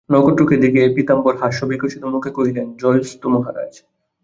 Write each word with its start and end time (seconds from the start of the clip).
নক্ষত্রকে 0.09 0.55
দেখিয়াই 0.63 0.93
পীতাম্বর 0.95 1.33
হাস্যবিকশিত 1.41 2.03
মুখে 2.13 2.31
কহিলেন, 2.37 2.67
জয়োস্তু 2.81 3.25
মহারাজ! 3.33 3.71